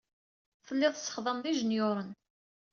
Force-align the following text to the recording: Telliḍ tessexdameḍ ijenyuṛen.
Telliḍ 0.65 0.93
tessexdameḍ 0.93 1.45
ijenyuṛen. 1.51 2.09